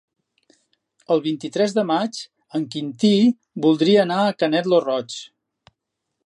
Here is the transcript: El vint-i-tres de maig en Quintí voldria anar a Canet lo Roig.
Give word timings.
El 1.15 1.19
vint-i-tres 1.25 1.75
de 1.79 1.83
maig 1.89 2.17
en 2.61 2.65
Quintí 2.77 3.13
voldria 3.67 4.01
anar 4.07 4.19
a 4.23 4.33
Canet 4.41 4.71
lo 4.73 4.81
Roig. 4.89 5.21